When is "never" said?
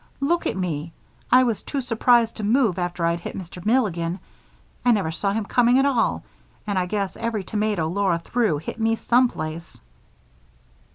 4.89-5.11